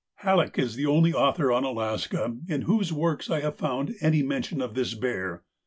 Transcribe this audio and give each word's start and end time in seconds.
Halleck 0.25 0.57
is 0.57 0.73
the 0.73 0.87
only 0.87 1.13
author 1.13 1.51
on 1.51 1.63
Alaska 1.63 2.35
in 2.47 2.63
whose 2.63 2.91
works 2.91 3.29
I 3.29 3.41
have 3.41 3.59
found 3.59 3.93
any 4.01 4.23
mention 4.23 4.59
of 4.59 4.73
this 4.73 4.95
bear. 4.95 5.43